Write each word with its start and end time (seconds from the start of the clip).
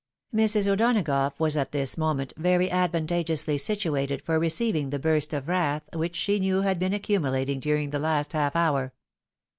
Mrs. 0.33 0.67
O'Donagough 0.67 1.39
was 1.39 1.55
at 1.55 1.73
this 1.73 1.95
moment 1.95 2.33
very 2.35 2.71
advantageously 2.71 3.57
sitiiated 3.57 4.19
for 4.23 4.39
receiving 4.39 4.89
the 4.89 4.97
burst 4.97 5.31
of 5.31 5.47
wrath 5.47 5.83
which 5.93 6.15
she 6.15 6.39
knew 6.39 6.61
had 6.61 6.79
been 6.79 6.91
accmnulating 6.93 7.59
during 7.59 7.91
the 7.91 7.99
last 7.99 8.33
half 8.33 8.55
hour. 8.55 8.95